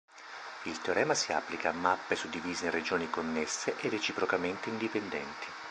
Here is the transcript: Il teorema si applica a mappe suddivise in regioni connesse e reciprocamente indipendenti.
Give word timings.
Il 0.63 0.81
teorema 0.81 1.13
si 1.13 1.31
applica 1.31 1.69
a 1.69 1.73
mappe 1.73 2.15
suddivise 2.15 2.65
in 2.65 2.71
regioni 2.71 3.07
connesse 3.07 3.77
e 3.79 3.87
reciprocamente 3.87 4.67
indipendenti. 4.69 5.45